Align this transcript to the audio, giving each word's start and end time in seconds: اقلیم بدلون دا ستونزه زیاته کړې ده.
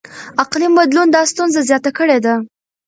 اقلیم 0.43 0.73
بدلون 0.79 1.07
دا 1.15 1.21
ستونزه 1.31 1.59
زیاته 1.69 1.91
کړې 1.97 2.17
ده. 2.25 2.33